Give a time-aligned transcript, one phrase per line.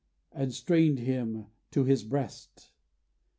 [0.31, 2.71] and strained him to his breast.